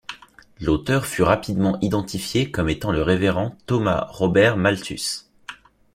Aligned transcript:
L'auteur 0.59 1.05
fut 1.05 1.21
rapidement 1.21 1.79
identifié 1.81 2.49
comme 2.49 2.69
étant 2.69 2.91
le 2.91 3.03
révérend 3.03 3.55
Thomas 3.67 4.07
Robert 4.09 4.57
Malthus. 4.57 5.27